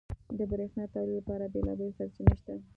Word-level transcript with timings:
•د 0.37 0.39
برېښنا 0.51 0.85
تولید 0.95 1.17
لپاره 1.19 1.45
بېلابېلې 1.53 1.95
سرچینې 1.97 2.35
شته. 2.39 2.55